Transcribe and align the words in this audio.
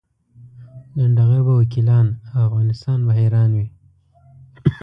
لنډه 0.97 1.23
غر 1.29 1.41
به 1.47 1.53
وکیلان 1.61 2.07
او 2.35 2.39
افغانستان 2.47 2.99
به 3.05 3.11
حیران 3.19 3.49
وي. 3.57 3.67